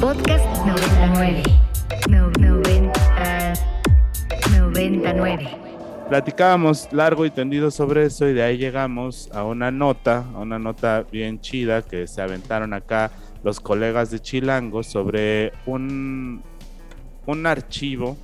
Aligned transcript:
Podcast 0.00 0.44
99. 0.66 1.42
90, 2.08 3.54
99. 4.50 5.48
Platicábamos 6.08 6.92
largo 6.92 7.24
y 7.24 7.30
tendido 7.30 7.70
sobre 7.70 8.04
eso 8.04 8.28
y 8.28 8.32
de 8.32 8.42
ahí 8.42 8.58
llegamos 8.58 9.30
a 9.32 9.44
una 9.44 9.70
nota, 9.70 10.24
a 10.34 10.38
una 10.38 10.58
nota 10.58 11.04
bien 11.10 11.40
chida 11.40 11.82
que 11.82 12.06
se 12.06 12.20
aventaron 12.20 12.72
acá 12.72 13.10
los 13.44 13.60
colegas 13.60 14.10
de 14.10 14.20
Chilango 14.20 14.82
sobre 14.82 15.52
un, 15.66 16.42
un 17.26 17.46
archivo 17.46 18.16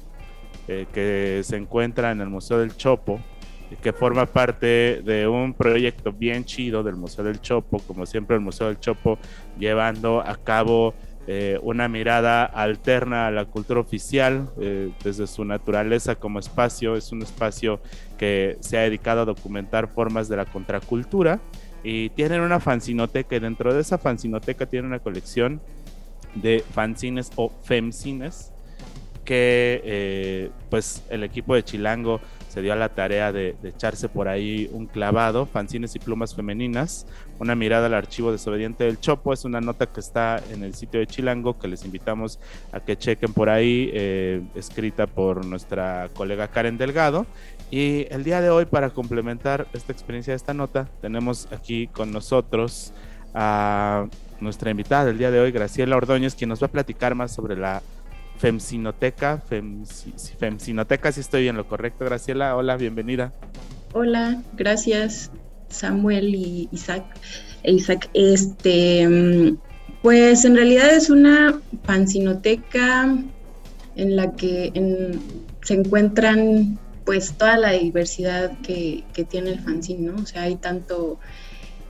eh, 0.69 0.87
que 0.93 1.43
se 1.45 1.57
encuentra 1.57 2.11
en 2.11 2.21
el 2.21 2.29
Museo 2.29 2.59
del 2.59 2.77
Chopo, 2.77 3.21
que 3.83 3.93
forma 3.93 4.27
parte 4.27 5.03
de 5.03 5.27
un 5.27 5.55
proyecto 5.55 6.13
bien 6.13 6.45
chido 6.45 6.83
del 6.83 6.97
Museo 6.97 7.25
del 7.25 7.41
Chopo, 7.41 7.79
como 7.81 8.07
siempre 8.07 8.37
el 8.37 8.43
Museo 8.43 8.69
del 8.69 8.79
Chopo 8.79 9.19
llevando 9.59 10.21
a 10.21 10.37
cabo 10.37 10.95
eh, 11.29 11.59
una 11.63 11.89
mirada 11.89 12.45
alterna 12.45 13.27
a 13.27 13.31
la 13.33 13.47
cultura 13.47 13.81
oficial 13.81 14.49
eh, 14.61 14.93
desde 15.03 15.27
su 15.27 15.45
naturaleza 15.45 16.15
como 16.15 16.39
espacio. 16.39 16.95
Es 16.95 17.11
un 17.11 17.23
espacio 17.23 17.81
que 18.17 18.57
se 18.61 18.79
ha 18.79 18.83
dedicado 18.83 19.23
a 19.23 19.25
documentar 19.25 19.89
formas 19.89 20.29
de 20.29 20.37
la 20.37 20.45
contracultura 20.45 21.41
y 21.83 22.11
tienen 22.11 22.43
una 22.43 22.61
fanzinoteca 22.61 23.35
y 23.35 23.41
dentro 23.41 23.75
de 23.75 23.81
esa 23.81 23.99
fanzinoteca 23.99 24.67
tienen 24.67 24.87
una 24.87 25.01
colección 25.01 25.61
de 26.37 26.63
fanzines 26.73 27.33
o 27.35 27.51
femcines 27.65 28.53
que 29.25 29.83
eh, 29.85 30.51
pues 30.71 31.03
el 31.11 31.25
equipo 31.25 31.57
de 31.57 31.65
Chilango 31.65 32.21
se 32.57 32.63
dio 32.63 32.73
a 32.73 32.77
la 32.77 32.89
tarea 32.89 33.33
de, 33.33 33.55
echarse 33.65 34.09
por 34.09 34.29
ahí 34.29 34.71
un 34.73 34.87
clavado, 34.87 35.45
fanzines 35.45 35.95
y 35.95 35.99
plumas 35.99 36.35
femeninas, 36.35 37.07
una 37.39 37.55
mirada 37.55 37.85
al 37.85 37.93
archivo 37.93 38.33
desobediente 38.33 38.85
del 38.85 38.99
Chopo, 38.99 39.35
es 39.35 39.45
una 39.45 39.61
nota 39.61 39.85
que 39.85 40.01
está 40.01 40.43
en 40.51 40.63
el 40.63 40.75
sitio 40.75 40.99
de 40.99 41.07
Chilango 41.07 41.59
que 41.59 41.69
les 41.69 41.85
invitamos 41.85 42.39
a 42.73 42.81
que 42.81 42.97
chequen 42.97 43.35
por 43.35 43.51
ahí, 43.51 43.91
eh, 43.93 44.41
escrita 44.55 45.07
por 45.07 45.45
nuestra 45.45 46.09
colega 46.15 46.49
Karen 46.49 46.79
Delgado. 46.79 47.27
Y 47.71 48.07
el 48.09 48.25
día 48.25 48.41
de 48.41 48.49
hoy, 48.49 48.65
para 48.65 48.89
complementar 48.89 49.67
esta 49.75 49.93
experiencia 49.93 50.33
de 50.33 50.37
esta 50.37 50.55
nota, 50.55 50.89
tenemos 51.03 51.49
aquí 51.53 51.89
con 51.89 52.11
nosotros 52.11 52.95
a 53.35 54.07
nuestra 54.41 54.71
invitada 54.71 55.05
del 55.05 55.19
día 55.19 55.31
de 55.31 55.41
hoy, 55.41 55.53
Graciela 55.53 55.95
Ordóñez, 55.95 56.35
quien 56.35 56.49
nos 56.49 56.63
va 56.63 56.69
a 56.69 56.73
platicar 56.73 57.15
más 57.15 57.35
sobre 57.35 57.55
la 57.55 57.83
Femsinoteca, 58.39 59.43
Femsinoteca, 60.39 61.13
si 61.13 61.21
estoy 61.21 61.49
en 61.49 61.57
lo 61.57 61.67
correcto, 61.67 62.05
Graciela. 62.05 62.57
Hola, 62.57 62.77
bienvenida. 62.77 63.33
Hola, 63.93 64.43
gracias 64.57 65.31
Samuel 65.69 66.35
y 66.35 66.69
Isaac. 66.73 67.05
E 67.63 67.73
Isaac, 67.73 68.09
este, 68.15 69.57
pues 70.03 70.45
en 70.45 70.55
realidad 70.55 70.95
es 70.95 71.11
una 71.11 71.61
fanzinoteca 71.85 73.17
en 73.97 74.17
la 74.17 74.33
que 74.33 74.73
se 75.63 75.75
encuentran 75.75 76.79
pues 77.05 77.35
toda 77.39 77.57
la 77.57 77.73
diversidad 77.73 78.59
que, 78.61 79.05
que 79.13 79.25
tiene 79.25 79.51
el 79.51 79.61
fanzine, 79.61 80.11
¿no? 80.11 80.23
O 80.23 80.27
sea, 80.27 80.43
hay 80.43 80.57
tanto 80.57 81.19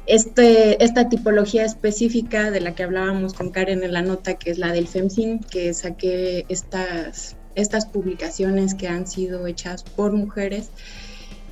este, 0.07 0.83
esta 0.85 1.09
tipología 1.09 1.65
específica 1.65 2.51
de 2.51 2.61
la 2.61 2.75
que 2.75 2.85
hablábamos 2.85 3.35
con 3.35 3.51
Karen 3.51 3.83
en 3.83 3.93
la 3.93 4.03
nota, 4.03 4.35
que 4.35 4.51
es 4.51 4.59
la 4.59 4.73
del 4.73 4.87
FEMSIN, 4.87 5.41
que 5.41 5.75
saqué 5.75 6.47
estas, 6.49 7.37
estas 7.55 7.87
publicaciones 7.87 8.75
que 8.75 8.89
han 8.89 9.07
sido 9.07 9.47
hechas 9.47 9.83
por 9.83 10.13
mujeres 10.13 10.71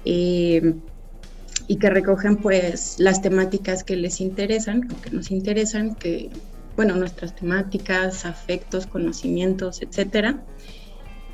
eh, 0.05 0.75
y 1.67 1.77
que 1.77 1.91
recogen 1.91 2.37
pues 2.37 2.97
las 2.99 3.23
temáticas 3.23 3.83
que 3.83 3.97
les 3.97 4.21
interesan, 4.21 4.89
que 4.89 5.11
nos 5.11 5.31
interesan, 5.31 5.97
que, 5.97 6.31
bueno, 6.77 6.95
nuestras 6.95 7.35
temáticas, 7.35 8.25
afectos, 8.25 8.87
conocimientos, 8.87 9.83
etcétera. 9.83 10.43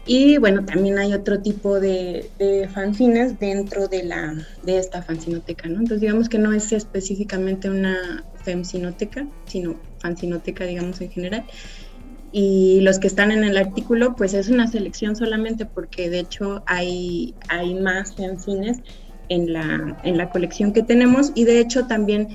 Y 0.06 0.39
bueno, 0.39 0.65
también 0.65 0.98
hay 0.98 1.12
otro 1.12 1.41
tipo 1.41 1.79
de, 1.79 2.30
fanzines 2.73 3.39
dentro 3.39 3.86
de, 3.86 4.02
la, 4.05 4.35
de 4.63 4.79
esta 4.79 5.02
fanzinoteca, 5.02 5.69
¿no? 5.69 5.74
Entonces 5.74 6.01
digamos 6.01 6.29
que 6.29 6.39
no 6.39 6.52
es 6.52 6.73
específicamente 6.73 7.69
una 7.69 8.24
femsinoteca, 8.42 9.27
sino 9.47 9.77
fanzinoteca, 9.98 10.64
digamos, 10.64 11.01
en 11.01 11.11
general. 11.11 11.45
Y 12.33 12.80
los 12.83 12.98
que 12.98 13.08
están 13.08 13.33
en 13.33 13.45
el 13.45 13.57
artículo, 13.57 14.14
pues 14.17 14.35
es 14.35 14.48
una 14.48 14.69
selección 14.69 15.17
solamente 15.17 15.67
porque 15.67 16.08
de 16.08 16.20
hecho 16.20 16.63
hay, 16.67 17.35
hay 17.48 17.74
más 17.74 18.14
fanzines 18.14 18.79
en 19.29 19.53
la, 19.53 19.98
en 20.03 20.17
la 20.17 20.30
colección 20.30 20.73
que 20.73 20.83
tenemos 20.83 21.33
y 21.35 21.45
de 21.45 21.61
hecho 21.61 21.86
también, 21.86 22.29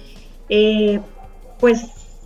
eh, 0.50 1.00
pues 1.60 1.82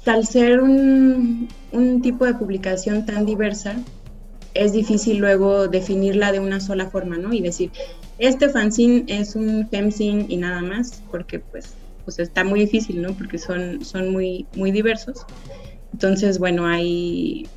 al 0.05 0.25
ser 0.25 0.61
un, 0.61 1.47
un 1.71 2.01
tipo 2.01 2.25
de 2.25 2.33
publicación 2.33 3.05
tan 3.05 3.25
diversa, 3.25 3.75
es 4.53 4.73
difícil 4.73 5.17
luego 5.17 5.67
definirla 5.67 6.31
de 6.31 6.39
una 6.39 6.59
sola 6.59 6.89
forma, 6.89 7.17
¿no? 7.17 7.33
Y 7.33 7.41
decir, 7.41 7.71
este 8.17 8.49
fanzine 8.49 9.05
es 9.07 9.35
un 9.35 9.67
femzine 9.69 10.25
y 10.27 10.37
nada 10.37 10.61
más, 10.61 11.01
porque 11.11 11.39
pues, 11.39 11.73
pues 12.03 12.19
está 12.19 12.43
muy 12.43 12.61
difícil, 12.61 13.01
¿no? 13.01 13.13
Porque 13.13 13.37
son, 13.37 13.83
son 13.85 14.11
muy, 14.11 14.47
muy 14.55 14.71
diversos. 14.71 15.25
Entonces, 15.93 16.39
bueno, 16.39 16.67
hay, 16.67 17.47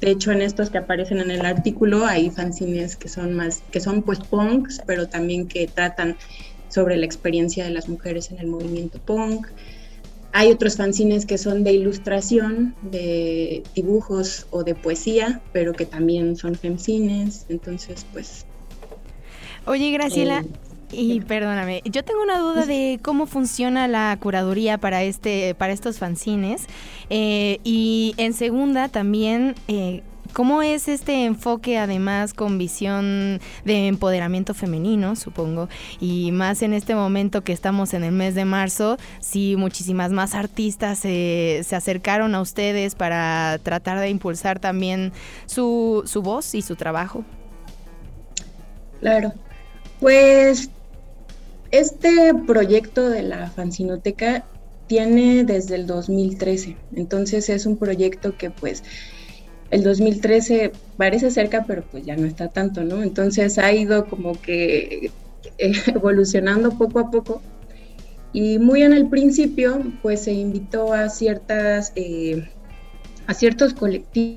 de 0.00 0.10
hecho, 0.10 0.32
en 0.32 0.42
estos 0.42 0.70
que 0.70 0.78
aparecen 0.78 1.18
en 1.18 1.30
el 1.30 1.44
artículo, 1.44 2.06
hay 2.06 2.30
fanzines 2.30 2.96
que 2.96 3.08
son 3.08 3.34
más, 3.34 3.62
que 3.70 3.80
son 3.80 4.02
pues 4.02 4.18
punks, 4.18 4.80
pero 4.86 5.08
también 5.08 5.46
que 5.46 5.66
tratan 5.66 6.16
sobre 6.68 6.96
la 6.96 7.04
experiencia 7.04 7.64
de 7.64 7.70
las 7.70 7.88
mujeres 7.88 8.30
en 8.30 8.38
el 8.38 8.46
movimiento 8.46 8.98
punk. 8.98 9.48
Hay 10.32 10.50
otros 10.50 10.76
fanzines 10.76 11.26
que 11.26 11.36
son 11.36 11.62
de 11.62 11.72
ilustración, 11.72 12.74
de 12.90 13.62
dibujos 13.74 14.46
o 14.50 14.64
de 14.64 14.74
poesía, 14.74 15.42
pero 15.52 15.72
que 15.74 15.84
también 15.84 16.36
son 16.36 16.54
femcines. 16.54 17.46
Entonces, 17.48 18.06
pues. 18.12 18.46
Oye, 19.66 19.90
Graciela. 19.90 20.40
Eh, 20.40 20.62
y 20.92 21.20
perdóname, 21.20 21.80
yo 21.86 22.04
tengo 22.04 22.22
una 22.22 22.38
duda 22.38 22.66
de 22.66 22.98
cómo 23.02 23.26
funciona 23.26 23.88
la 23.88 24.16
curaduría 24.20 24.78
para 24.78 25.02
este, 25.02 25.54
para 25.54 25.72
estos 25.72 25.98
fanzines. 25.98 26.66
Eh, 27.08 27.60
y 27.64 28.14
en 28.18 28.34
segunda 28.34 28.88
también, 28.88 29.54
eh, 29.68 30.02
¿Cómo 30.32 30.62
es 30.62 30.88
este 30.88 31.24
enfoque 31.24 31.78
además 31.78 32.32
con 32.32 32.56
visión 32.56 33.40
de 33.64 33.86
empoderamiento 33.86 34.54
femenino, 34.54 35.14
supongo? 35.14 35.68
Y 36.00 36.32
más 36.32 36.62
en 36.62 36.72
este 36.72 36.94
momento 36.94 37.42
que 37.42 37.52
estamos 37.52 37.92
en 37.92 38.02
el 38.02 38.12
mes 38.12 38.34
de 38.34 38.44
marzo, 38.44 38.96
sí, 39.20 39.56
muchísimas 39.56 40.10
más 40.10 40.34
artistas 40.34 41.00
se 41.00 41.64
acercaron 41.72 42.34
a 42.34 42.40
ustedes 42.40 42.94
para 42.94 43.58
tratar 43.62 44.00
de 44.00 44.08
impulsar 44.08 44.58
también 44.58 45.12
su, 45.46 46.02
su 46.06 46.22
voz 46.22 46.54
y 46.54 46.62
su 46.62 46.76
trabajo. 46.76 47.24
Claro, 49.00 49.32
pues 50.00 50.70
este 51.72 52.32
proyecto 52.46 53.08
de 53.08 53.22
la 53.22 53.50
fanzinoteca 53.50 54.44
tiene 54.86 55.44
desde 55.44 55.74
el 55.74 55.86
2013, 55.86 56.76
entonces 56.94 57.48
es 57.48 57.66
un 57.66 57.76
proyecto 57.76 58.36
que 58.36 58.50
pues 58.50 58.84
el 59.72 59.82
2013 59.82 60.70
parece 60.98 61.30
cerca, 61.30 61.64
pero 61.66 61.82
pues 61.90 62.04
ya 62.04 62.14
no 62.14 62.26
está 62.26 62.48
tanto, 62.48 62.84
¿no? 62.84 63.02
Entonces 63.02 63.58
ha 63.58 63.72
ido 63.72 64.06
como 64.06 64.40
que 64.40 65.10
eh, 65.58 65.72
evolucionando 65.86 66.76
poco 66.76 67.00
a 67.00 67.10
poco. 67.10 67.42
Y 68.34 68.58
muy 68.58 68.82
en 68.82 68.92
el 68.92 69.08
principio, 69.08 69.82
pues 70.02 70.24
se 70.24 70.32
invitó 70.32 70.92
a 70.92 71.08
ciertas, 71.08 71.92
eh, 71.96 72.48
a 73.26 73.34
ciertos 73.34 73.72
colectivos 73.72 74.30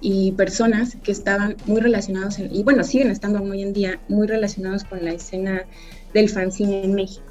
y 0.00 0.32
personas 0.32 0.96
que 1.02 1.10
estaban 1.10 1.56
muy 1.66 1.80
relacionados, 1.80 2.38
y 2.38 2.62
bueno, 2.62 2.84
siguen 2.84 3.10
estando 3.10 3.42
hoy 3.42 3.62
en 3.62 3.72
día 3.72 4.00
muy 4.08 4.28
relacionados 4.28 4.84
con 4.84 5.04
la 5.04 5.12
escena 5.12 5.66
del 6.14 6.28
fanzine 6.28 6.84
en 6.84 6.94
México. 6.94 7.24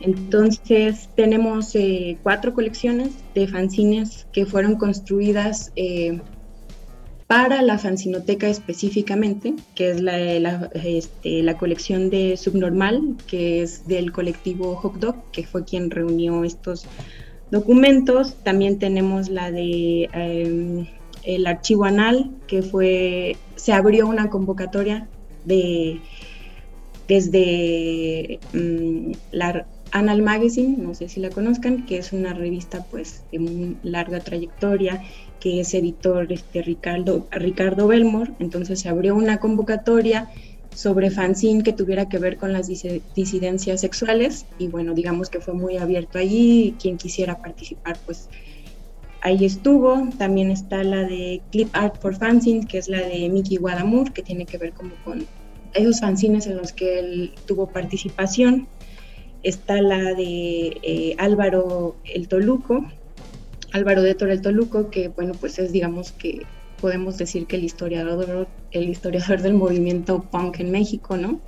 Entonces 0.00 1.08
tenemos 1.16 1.74
eh, 1.74 2.18
cuatro 2.22 2.52
colecciones 2.52 3.12
de 3.34 3.48
fanzines 3.48 4.26
que 4.32 4.44
fueron 4.44 4.76
construidas 4.76 5.72
eh, 5.76 6.20
para 7.26 7.62
la 7.62 7.78
fanzinoteca 7.78 8.48
específicamente, 8.48 9.54
que 9.74 9.90
es 9.90 10.02
este, 10.84 11.42
la, 11.42 11.56
colección 11.56 12.08
de 12.08 12.36
Subnormal, 12.36 13.16
que 13.26 13.62
es 13.62 13.88
del 13.88 14.12
colectivo 14.12 14.76
Hot 14.76 14.94
Dog, 14.96 15.16
que 15.32 15.44
fue 15.44 15.64
quien 15.64 15.90
reunió 15.90 16.44
estos 16.44 16.86
documentos. 17.50 18.34
También 18.44 18.78
tenemos 18.78 19.28
la 19.28 19.50
de 19.50 20.08
em, 20.12 20.86
el 21.24 21.46
archivo 21.48 21.84
anal, 21.84 22.30
que 22.46 22.62
fue, 22.62 23.36
se 23.56 23.72
abrió 23.72 24.06
una 24.06 24.30
convocatoria 24.30 25.08
de 25.44 26.00
desde 27.08 28.40
mm, 28.52 29.12
la 29.32 29.66
Anal 29.96 30.22
Magazine, 30.22 30.76
no 30.78 30.94
sé 30.94 31.08
si 31.08 31.20
la 31.20 31.30
conozcan, 31.30 31.86
que 31.86 31.96
es 31.98 32.12
una 32.12 32.34
revista 32.34 32.84
pues 32.90 33.22
de 33.32 33.38
muy 33.38 33.76
larga 33.82 34.20
trayectoria, 34.20 35.02
que 35.40 35.60
es 35.60 35.72
editor 35.72 36.30
este, 36.30 36.62
Ricardo, 36.62 37.26
Ricardo 37.30 37.86
Belmore, 37.86 38.32
entonces 38.38 38.80
se 38.80 38.88
abrió 38.88 39.14
una 39.14 39.38
convocatoria, 39.38 40.28
sobre 40.74 41.10
fanzine 41.10 41.62
que 41.62 41.72
tuviera 41.72 42.06
que 42.06 42.18
ver 42.18 42.36
con 42.36 42.52
las 42.52 42.66
disidencias 42.66 43.80
sexuales. 43.80 44.44
Y 44.58 44.68
bueno, 44.68 44.92
digamos 44.92 45.30
que 45.30 45.40
fue 45.40 45.54
muy 45.54 45.78
abierto 45.78 46.18
allí, 46.18 46.74
quien 46.78 46.98
quisiera 46.98 47.38
participar 47.38 47.96
pues 48.04 48.28
ahí 49.22 49.46
estuvo, 49.46 50.06
también 50.18 50.50
está 50.50 50.84
la 50.84 51.02
de 51.02 51.40
Clip 51.50 51.70
Art 51.72 51.96
for 51.98 52.14
Fanzine, 52.14 52.66
que 52.66 52.76
es 52.76 52.88
la 52.88 53.00
de 53.00 53.28
Mickey 53.30 53.56
Guadamur, 53.56 54.12
que 54.12 54.22
tiene 54.22 54.44
que 54.44 54.58
ver 54.58 54.72
como 54.72 54.90
con 55.02 55.26
esos 55.72 56.00
fanzines 56.00 56.46
en 56.46 56.58
los 56.58 56.72
que 56.72 56.98
él 56.98 57.32
tuvo 57.46 57.68
participación, 57.68 58.68
está 59.46 59.80
la 59.80 60.14
de 60.14 60.76
eh, 60.82 61.14
Álvaro 61.18 61.94
el 62.04 62.26
Toluco, 62.26 62.84
Álvaro 63.72 64.02
de 64.02 64.16
el 64.18 64.40
Toluco, 64.40 64.90
que 64.90 65.08
bueno, 65.08 65.34
pues 65.38 65.58
es 65.60 65.70
digamos 65.70 66.10
que 66.10 66.42
podemos 66.80 67.16
decir 67.16 67.46
que 67.46 67.54
el 67.54 67.64
historiador, 67.64 68.48
el 68.72 68.88
historiador 68.88 69.40
del 69.42 69.54
movimiento 69.54 70.22
punk 70.22 70.58
en 70.58 70.72
México, 70.72 71.16
¿no? 71.16 71.40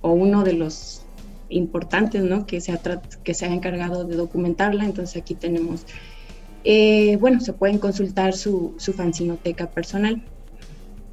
O 0.00 0.12
uno 0.12 0.44
de 0.44 0.54
los 0.54 1.02
importantes, 1.50 2.22
¿no? 2.22 2.46
Que 2.46 2.62
se 2.62 2.72
ha, 2.72 2.80
que 3.22 3.34
se 3.34 3.44
ha 3.44 3.52
encargado 3.52 4.04
de 4.04 4.16
documentarla. 4.16 4.86
Entonces 4.86 5.20
aquí 5.20 5.34
tenemos, 5.34 5.84
eh, 6.64 7.18
bueno, 7.20 7.40
se 7.40 7.52
pueden 7.52 7.78
consultar 7.78 8.32
su, 8.32 8.74
su 8.78 8.94
fanzinoteca 8.94 9.70
personal. 9.70 10.22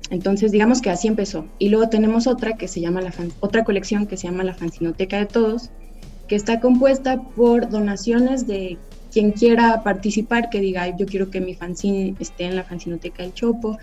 Entonces, 0.09 0.51
digamos 0.53 0.81
que 0.81 0.89
así 0.89 1.09
empezó. 1.09 1.47
Y 1.59 1.67
luego 1.67 1.89
tenemos 1.89 2.27
otra 2.27 2.55
que 2.55 2.69
se 2.69 2.79
llama 2.79 3.01
la 3.01 3.13
otra 3.41 3.65
colección 3.65 4.07
que 4.07 4.15
se 4.15 4.27
llama 4.27 4.43
la 4.43 4.53
Fanzinoteca 4.53 5.17
de 5.17 5.25
Todos, 5.25 5.71
que 6.27 6.35
está 6.35 6.59
compuesta 6.59 7.21
por 7.21 7.69
donaciones 7.69 8.47
de 8.47 8.77
quien 9.11 9.31
quiera 9.31 9.83
participar, 9.83 10.49
que 10.49 10.59
diga, 10.59 10.95
yo 10.97 11.05
quiero 11.05 11.29
que 11.29 11.39
mi 11.39 11.53
fanzine 11.53 12.15
esté 12.19 12.45
en 12.45 12.55
la 12.55 12.63
fanzinoteca 12.63 13.21
del 13.23 13.33
Chopo, 13.33 13.77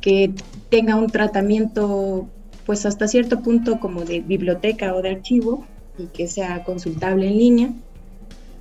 que 0.00 0.32
tenga 0.68 0.94
un 0.94 1.08
tratamiento, 1.08 2.28
pues 2.64 2.86
hasta 2.86 3.08
cierto 3.08 3.42
punto 3.42 3.80
como 3.80 4.04
de 4.04 4.20
biblioteca 4.20 4.94
o 4.94 5.02
de 5.02 5.10
archivo 5.10 5.66
y 5.98 6.06
que 6.06 6.28
sea 6.28 6.62
consultable 6.62 7.26
en 7.26 7.38
línea. 7.38 7.72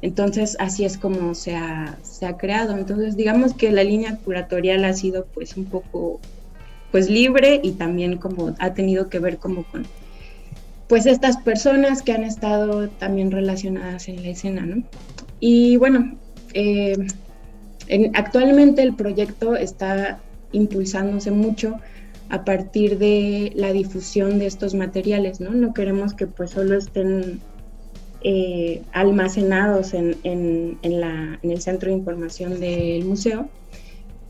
Entonces, 0.02 0.56
así 0.60 0.86
es 0.86 0.98
como 0.98 1.36
se 1.36 1.56
ha, 1.56 1.98
se 2.02 2.26
ha 2.26 2.38
creado. 2.38 2.76
Entonces, 2.78 3.16
digamos 3.16 3.54
que 3.54 3.72
la 3.72 3.84
línea 3.84 4.18
curatorial 4.18 4.86
ha 4.86 4.94
sido 4.94 5.26
pues 5.34 5.58
un 5.58 5.66
poco 5.66 6.20
pues 6.92 7.10
libre 7.10 7.60
y 7.64 7.72
también 7.72 8.18
como 8.18 8.56
ha 8.60 8.74
tenido 8.74 9.10
que 9.10 9.20
ver 9.20 9.38
como 9.38 9.64
con 9.64 9.86
pues 10.88 11.06
estas 11.06 11.38
personas 11.38 12.02
que 12.02 12.14
han 12.14 12.24
estado 12.24 12.88
también 12.88 13.32
relacionadas 13.32 14.08
en 14.08 14.24
la 14.24 14.30
escena, 14.30 14.66
¿no? 14.66 14.84
Y 15.40 15.78
bueno, 15.78 16.18
eh, 16.54 17.08
actualmente 18.14 18.82
el 18.82 18.96
proyecto 18.96 19.56
está 19.56 20.20
impulsándose 20.52 21.32
mucho 21.32 21.76
a 22.30 22.44
partir 22.44 22.98
de 22.98 23.52
la 23.56 23.72
difusión 23.72 24.40
de 24.40 24.48
estos 24.48 24.74
materiales, 24.74 25.40
¿no? 25.40 25.52
No 25.52 25.74
queremos 25.74 26.14
que 26.14 26.28
pues 26.28 26.52
solo 26.52 26.78
estén 26.78 27.40
eh, 28.22 28.82
almacenados 28.94 29.94
en, 29.94 30.18
en, 30.24 30.78
la, 31.00 31.40
en 31.42 31.52
el 31.52 31.62
centro 31.62 31.90
de 31.90 31.98
información 31.98 32.60
del 32.60 33.06
museo. 33.06 33.50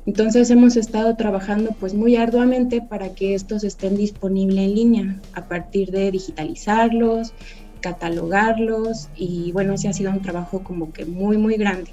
Entonces 0.07 0.49
hemos 0.49 0.77
estado 0.77 1.17
trabajando 1.17 1.75
pues 1.77 1.93
muy 1.93 2.15
arduamente 2.15 2.81
para 2.81 3.13
que 3.13 3.35
estos 3.35 3.65
estén 3.65 3.97
disponibles 3.97 4.59
en 4.59 4.73
línea, 4.73 5.21
a 5.33 5.49
partir 5.49 5.91
de 5.91 6.09
digitalizarlos, 6.11 7.33
catalogarlos 7.81 9.09
y 9.17 9.51
bueno, 9.51 9.73
ese 9.73 9.89
ha 9.89 9.93
sido 9.93 10.11
un 10.11 10.21
trabajo 10.21 10.63
como 10.63 10.93
que 10.93 11.03
muy, 11.03 11.37
muy 11.37 11.57
grande. 11.57 11.91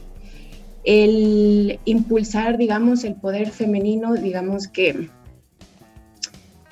El 0.85 1.81
impulsar, 1.87 2.57
digamos, 2.57 3.03
el 3.03 3.17
poder 3.17 3.51
femenino, 3.51 4.15
digamos 4.15 4.69
que 4.69 5.09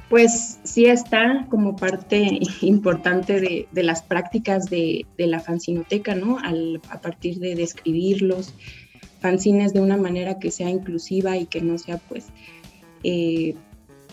pues 0.08 0.60
sí 0.62 0.84
está 0.84 1.46
como 1.50 1.74
parte 1.74 2.38
importante 2.60 3.66
de, 3.72 3.82
las 3.82 4.02
prácticas 4.02 4.66
de, 4.70 5.06
la 5.18 5.40
fanzinoteca, 5.40 6.14
¿no? 6.14 6.38
a 6.38 7.00
partir 7.00 7.40
de 7.40 7.56
describir 7.56 8.22
los 8.22 8.54
fanzines 9.22 9.72
de 9.72 9.80
una 9.80 9.96
manera 9.96 10.38
que 10.38 10.50
sea 10.50 10.68
inclusiva 10.68 11.38
y 11.38 11.46
que 11.46 11.62
no 11.62 11.78
sea 11.78 11.96
pues 11.96 12.26
eh, 13.04 13.54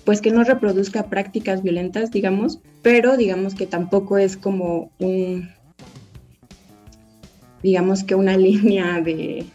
pues 0.05 0.21
que 0.21 0.31
no 0.31 0.43
reproduzca 0.43 1.07
prácticas 1.07 1.61
violentas, 1.61 2.09
digamos, 2.09 2.59
pero 2.81 3.17
digamos 3.17 3.53
que 3.53 3.67
tampoco 3.67 4.17
es 4.17 4.37
como 4.37 4.89
un, 4.97 5.49
digamos 7.61 8.03
que 8.03 8.15
una 8.15 8.37
línea 8.47 9.01
de, 9.01 9.45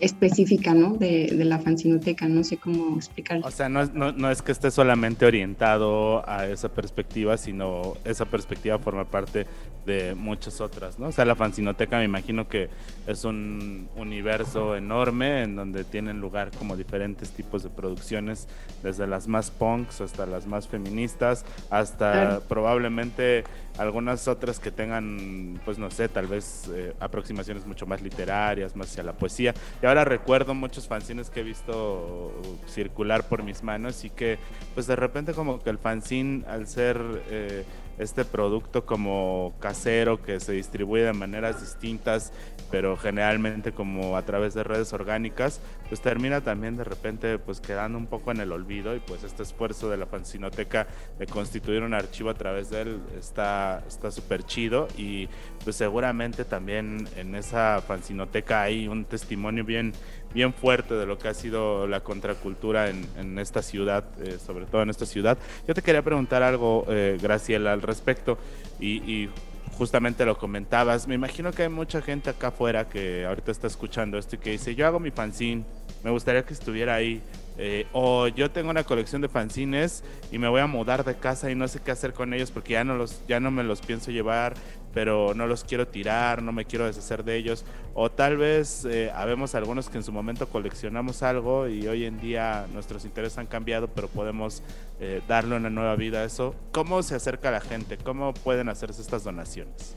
específica, 0.00 0.74
¿no? 0.74 0.94
De, 0.94 1.32
la 1.46 1.58
fanzinoteca, 1.58 2.28
no 2.28 2.42
sé 2.44 2.56
cómo 2.56 2.96
explicarlo. 2.96 3.46
O 3.46 3.50
sea, 3.50 3.68
no, 3.68 3.84
no, 3.86 4.30
es 4.30 4.42
que 4.42 4.52
esté 4.52 4.70
solamente 4.70 5.26
orientado 5.26 6.28
a 6.28 6.46
esa 6.46 6.68
perspectiva, 6.68 7.36
sino 7.36 7.94
esa 8.04 8.24
perspectiva 8.24 8.78
forma 8.78 9.04
parte 9.04 9.46
de 9.86 10.14
muchas 10.16 10.60
otras, 10.60 10.98
¿no? 10.98 11.06
O 11.08 11.12
sea, 11.12 11.24
la 11.24 11.36
fanzinoteca 11.36 11.98
me 11.98 12.04
imagino 12.04 12.48
que 12.48 12.68
es 13.06 13.24
un 13.24 13.88
universo 13.94 14.74
enorme 14.76 15.44
en 15.44 15.54
donde 15.54 15.84
tienen 15.84 16.20
lugar 16.20 16.50
como 16.58 16.76
diferentes 16.76 17.30
tipos 17.30 17.62
de 17.62 17.70
producciones, 17.70 18.48
desde 18.82 19.06
las 19.06 19.28
más 19.28 19.52
punks 19.52 20.00
hasta 20.00 20.26
las 20.26 20.46
más 20.46 20.66
feministas, 20.66 21.44
hasta 21.70 22.40
probablemente 22.48 23.44
algunas 23.78 24.26
otras 24.28 24.58
que 24.58 24.70
tengan, 24.70 25.60
pues 25.64 25.78
no 25.78 25.90
sé, 25.90 26.08
tal 26.08 26.26
vez 26.26 26.68
eh, 26.74 26.94
aproximaciones 26.98 27.66
mucho 27.66 27.86
más 27.86 28.02
literarias, 28.02 28.74
más 28.74 28.90
hacia 28.90 29.02
la 29.02 29.12
poesía. 29.12 29.54
Y 29.82 29.85
ahora 29.86 30.04
recuerdo 30.04 30.54
muchos 30.54 30.86
fanzines 30.88 31.30
que 31.30 31.40
he 31.40 31.42
visto 31.42 32.32
circular 32.66 33.28
por 33.28 33.42
mis 33.42 33.62
manos 33.62 34.04
y 34.04 34.10
que, 34.10 34.38
pues 34.74 34.86
de 34.86 34.96
repente 34.96 35.32
como 35.32 35.62
que 35.62 35.70
el 35.70 35.78
fanzine, 35.78 36.44
al 36.46 36.66
ser... 36.66 37.00
Eh, 37.30 37.64
este 37.98 38.24
producto 38.24 38.84
como 38.84 39.54
casero 39.60 40.22
que 40.22 40.40
se 40.40 40.52
distribuye 40.52 41.04
de 41.04 41.12
maneras 41.12 41.60
distintas, 41.60 42.32
pero 42.70 42.96
generalmente 42.96 43.72
como 43.72 44.16
a 44.16 44.22
través 44.22 44.54
de 44.54 44.64
redes 44.64 44.92
orgánicas, 44.92 45.60
pues 45.88 46.00
termina 46.00 46.40
también 46.40 46.76
de 46.76 46.84
repente 46.84 47.38
pues 47.38 47.60
quedando 47.60 47.98
un 47.98 48.06
poco 48.06 48.32
en 48.32 48.40
el 48.40 48.52
olvido 48.52 48.94
y 48.94 49.00
pues 49.00 49.24
este 49.24 49.42
esfuerzo 49.42 49.88
de 49.88 49.96
la 49.96 50.06
fanzinoteca 50.06 50.86
de 51.18 51.26
constituir 51.26 51.82
un 51.82 51.94
archivo 51.94 52.30
a 52.30 52.34
través 52.34 52.70
de 52.70 52.82
él 52.82 53.00
está 53.18 53.84
está 53.86 54.10
súper 54.10 54.42
chido 54.44 54.88
y 54.96 55.28
pues 55.64 55.76
seguramente 55.76 56.44
también 56.44 57.08
en 57.16 57.34
esa 57.34 57.82
fanzinoteca 57.86 58.62
hay 58.62 58.88
un 58.88 59.04
testimonio 59.04 59.64
bien 59.64 59.92
bien 60.36 60.52
fuerte 60.52 60.92
de 60.94 61.06
lo 61.06 61.16
que 61.16 61.28
ha 61.28 61.34
sido 61.34 61.86
la 61.86 62.00
contracultura 62.00 62.90
en, 62.90 63.38
esta 63.38 63.62
ciudad, 63.62 64.04
eh, 64.20 64.36
sobre 64.38 64.66
todo 64.66 64.82
en 64.82 64.90
esta 64.90 65.06
ciudad. 65.06 65.38
Yo 65.66 65.72
te 65.72 65.80
quería 65.80 66.02
preguntar 66.02 66.42
algo, 66.42 66.84
eh, 66.90 67.16
Graciela, 67.20 67.72
al 67.72 67.80
respecto, 67.80 68.36
y, 68.78 69.30
justamente 69.78 70.24
lo 70.24 70.38
comentabas. 70.38 71.06
Me 71.06 71.14
imagino 71.14 71.52
que 71.52 71.62
hay 71.64 71.68
mucha 71.68 72.00
gente 72.00 72.30
acá 72.30 72.48
afuera 72.48 72.88
que 72.88 73.26
ahorita 73.26 73.50
está 73.50 73.66
escuchando 73.66 74.16
esto 74.16 74.36
y 74.36 74.38
que 74.38 74.50
dice, 74.50 74.74
yo 74.74 74.86
hago 74.86 75.00
mi 75.00 75.10
fanzine, 75.10 75.64
me 76.02 76.10
gustaría 76.10 76.44
que 76.44 76.54
estuviera 76.54 76.94
ahí. 76.94 77.22
Eh, 77.58 77.86
o 77.92 78.28
yo 78.28 78.50
tengo 78.50 78.70
una 78.70 78.84
colección 78.84 79.22
de 79.22 79.28
fanzines 79.28 80.04
y 80.30 80.38
me 80.38 80.48
voy 80.48 80.60
a 80.60 80.66
mudar 80.66 81.04
de 81.04 81.14
casa 81.14 81.50
y 81.50 81.54
no 81.54 81.68
sé 81.68 81.80
qué 81.80 81.90
hacer 81.90 82.12
con 82.12 82.34
ellos 82.34 82.50
porque 82.50 82.74
ya 82.74 82.84
no 82.84 82.96
los 82.96 83.26
ya 83.26 83.40
no 83.40 83.50
me 83.50 83.64
los 83.64 83.80
pienso 83.80 84.10
llevar 84.10 84.54
pero 84.96 85.34
no 85.34 85.46
los 85.46 85.62
quiero 85.62 85.86
tirar, 85.86 86.42
no 86.42 86.52
me 86.52 86.64
quiero 86.64 86.86
deshacer 86.86 87.22
de 87.22 87.36
ellos. 87.36 87.66
O 87.92 88.10
tal 88.10 88.38
vez 88.38 88.86
eh, 88.86 89.12
habemos 89.14 89.54
algunos 89.54 89.90
que 89.90 89.98
en 89.98 90.02
su 90.02 90.10
momento 90.10 90.48
coleccionamos 90.48 91.22
algo 91.22 91.68
y 91.68 91.86
hoy 91.86 92.06
en 92.06 92.18
día 92.18 92.66
nuestros 92.72 93.04
intereses 93.04 93.36
han 93.36 93.44
cambiado, 93.44 93.88
pero 93.88 94.08
podemos 94.08 94.62
eh, 94.98 95.20
darle 95.28 95.54
una 95.54 95.68
nueva 95.68 95.96
vida 95.96 96.20
a 96.20 96.24
eso. 96.24 96.54
¿Cómo 96.72 97.02
se 97.02 97.14
acerca 97.14 97.50
la 97.50 97.60
gente? 97.60 97.98
¿Cómo 97.98 98.32
pueden 98.32 98.70
hacerse 98.70 99.02
estas 99.02 99.22
donaciones? 99.22 99.94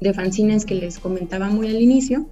de 0.00 0.14
fanzines 0.14 0.64
que 0.64 0.74
les 0.74 0.98
comentaba 0.98 1.48
muy 1.48 1.68
al 1.68 1.80
inicio. 1.80 2.26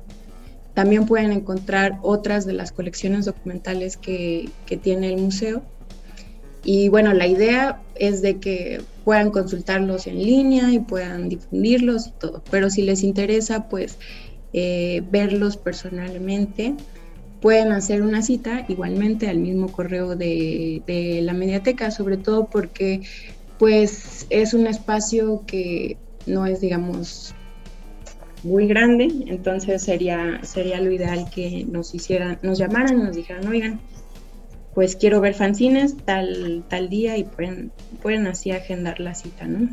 También 0.74 1.06
pueden 1.06 1.32
encontrar 1.32 1.98
otras 2.02 2.46
de 2.46 2.52
las 2.52 2.72
colecciones 2.72 3.24
documentales 3.24 3.96
que, 3.96 4.48
que 4.66 4.76
tiene 4.76 5.12
el 5.12 5.20
museo. 5.20 5.62
Y 6.62 6.88
bueno, 6.88 7.12
la 7.14 7.26
idea 7.26 7.82
es 7.94 8.22
de 8.22 8.38
que 8.38 8.82
puedan 9.04 9.30
consultarlos 9.30 10.06
en 10.06 10.22
línea 10.22 10.72
y 10.72 10.78
puedan 10.78 11.28
difundirlos 11.28 12.08
y 12.08 12.10
todo. 12.12 12.42
Pero 12.50 12.70
si 12.70 12.82
les 12.82 13.02
interesa, 13.02 13.68
pues 13.68 13.98
eh, 14.52 15.02
verlos 15.10 15.56
personalmente, 15.56 16.74
pueden 17.40 17.72
hacer 17.72 18.02
una 18.02 18.22
cita 18.22 18.66
igualmente 18.68 19.28
al 19.28 19.38
mismo 19.38 19.72
correo 19.72 20.16
de, 20.16 20.82
de, 20.86 21.22
la 21.22 21.32
mediateca, 21.32 21.90
sobre 21.90 22.16
todo 22.16 22.46
porque 22.46 23.02
pues 23.58 24.26
es 24.30 24.52
un 24.52 24.66
espacio 24.66 25.44
que 25.46 25.96
no 26.26 26.46
es, 26.46 26.60
digamos, 26.60 27.34
muy 28.42 28.66
grande, 28.66 29.08
entonces 29.26 29.82
sería, 29.82 30.40
sería 30.42 30.80
lo 30.80 30.90
ideal 30.90 31.30
que 31.34 31.64
nos 31.70 31.94
hicieran, 31.94 32.38
nos 32.42 32.58
llamaran, 32.58 33.04
nos 33.04 33.16
dijeran, 33.16 33.46
oigan, 33.46 33.80
pues 34.74 34.96
quiero 34.96 35.20
ver 35.20 35.34
fanzines 35.34 35.96
tal, 36.04 36.64
tal 36.68 36.88
día 36.88 37.16
y 37.16 37.24
pueden, 37.24 37.72
pueden 38.02 38.26
así 38.26 38.50
agendar 38.50 39.00
la 39.00 39.14
cita, 39.14 39.46
¿no? 39.46 39.68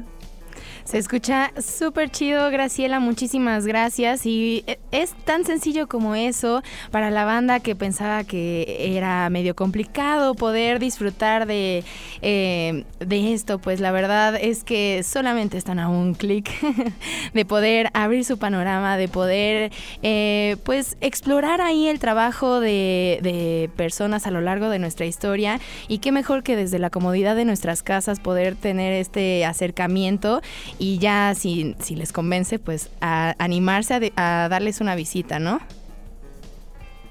Se 0.88 0.98
escucha 0.98 1.52
súper 1.62 2.10
chido, 2.12 2.50
Graciela, 2.50 3.02
muchísimas 3.02 3.66
gracias. 3.66 4.26
Y 4.26 4.64
e, 4.68 4.80
es 4.92 5.12
tan 5.26 5.44
sencillo 5.44 5.88
como 5.88 6.16
eso 6.16 6.64
para 6.92 7.12
la 7.12 7.26
banda 7.26 7.60
que 7.60 7.76
pensaba 7.76 8.24
que 8.24 8.96
era 8.96 9.30
medio 9.30 9.54
complicado 9.54 10.34
poder 10.34 10.80
disfrutar 10.80 11.46
de, 11.46 11.84
eh, 12.22 12.86
de 13.00 13.34
esto. 13.34 13.60
Pues 13.60 13.82
la 13.82 13.92
verdad 13.92 14.40
es 14.42 14.64
que 14.64 15.04
solamente 15.04 15.58
están 15.58 15.78
a 15.80 15.90
un 15.90 16.14
clic 16.14 16.50
de 17.34 17.44
poder 17.44 17.90
abrir 17.94 18.24
su 18.24 18.38
panorama, 18.38 18.96
de 18.96 19.10
poder 19.10 19.74
eh, 20.04 20.56
pues 20.64 20.96
explorar 21.02 21.60
ahí 21.60 21.90
el 21.90 22.00
trabajo 22.00 22.62
de, 22.62 23.20
de 23.24 23.70
personas 23.76 24.26
a 24.26 24.32
lo 24.32 24.40
largo 24.40 24.70
de 24.70 24.80
nuestra 24.80 25.06
historia. 25.06 25.60
Y 25.90 25.98
qué 25.98 26.14
mejor 26.14 26.44
que 26.44 26.56
desde 26.56 26.80
la 26.80 26.90
comodidad 26.90 27.36
de 27.36 27.44
nuestras 27.44 27.84
casas 27.84 28.22
poder 28.22 28.56
tener 28.56 28.94
este 28.94 29.44
acercamiento 29.44 30.42
y 30.80 30.98
ya 31.00 31.34
si, 31.36 31.76
si 31.80 31.96
les 31.96 32.12
convence, 32.12 32.60
pues 32.60 32.90
a 33.02 33.36
animarse 33.40 34.12
a, 34.16 34.48
darles 34.50 34.82
una 34.82 34.96
visita, 34.96 35.40
¿no? 35.40 35.60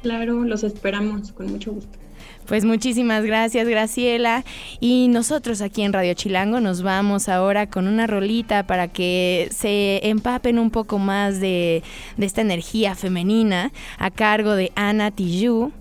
Claro, 0.03 0.45
los 0.45 0.63
esperamos 0.63 1.33
con 1.33 1.51
mucho 1.51 1.73
gusto. 1.73 1.99
Pues 2.47 2.65
muchísimas 2.65 3.25
gracias, 3.25 3.67
Graciela. 3.67 4.45
Y 4.79 5.09
nosotros 5.09 5.61
aquí 5.61 5.83
en 5.83 5.93
Radio 5.93 6.15
Chilango 6.15 6.61
nos 6.61 6.83
vamos 6.83 7.29
ahora 7.29 7.69
con 7.69 7.89
una 7.89 8.07
rolita 8.07 8.67
para 8.69 8.87
que 8.87 9.49
se 9.51 10.01
empapen 10.09 10.61
un 10.61 10.71
poco 10.71 10.99
más 10.99 11.41
de, 11.41 11.83
de 12.17 12.27
esta 12.27 12.43
energía 12.43 12.95
femenina 12.95 13.73
a 13.99 14.13
cargo 14.13 14.53
de 14.53 14.71
Ana 14.77 15.11
Tijoux. 15.11 15.73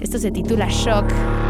Esto 0.00 0.18
se 0.18 0.30
titula 0.30 0.68
Shock. 0.68 1.49